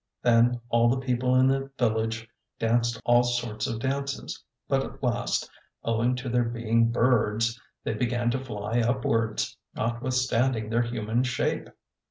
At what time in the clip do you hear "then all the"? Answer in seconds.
0.23-0.97